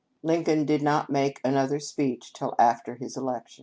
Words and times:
Lincoln 0.23 0.65
did 0.65 0.81
not 0.81 1.11
make 1.11 1.39
another 1.43 1.79
speech 1.79 2.33
till 2.33 2.55
after 2.57 2.97
the 2.97 3.07
election." 3.15 3.59